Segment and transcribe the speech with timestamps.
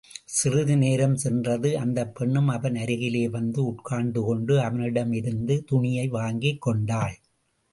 [0.25, 7.15] சிறிது நேரம் சென்றதும் அந்தப் பெண்ணும் அவன் அருகிலே வந்து உட்கார்ந்துக் கொண்டு, அவனிடமிருந்து துணியை வாங்கிக் கொண்டாள்.